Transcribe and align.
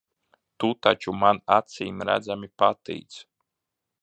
Tu 0.63 0.69
taču 0.87 1.13
man 1.25 1.41
acīmredzami 1.57 2.53
patīc. 2.63 3.23